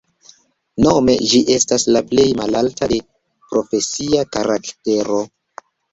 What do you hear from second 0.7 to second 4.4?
Nome ĝi estas la plej malalta de profesia